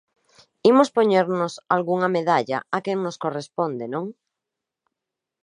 [0.71, 4.05] Imos poñernos algunha medalla a quen nos corresponde, ¿non?